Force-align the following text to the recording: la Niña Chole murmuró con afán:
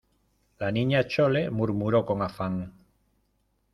la 0.57 0.71
Niña 0.71 1.03
Chole 1.05 1.51
murmuró 1.51 2.07
con 2.07 2.23
afán: 2.23 2.73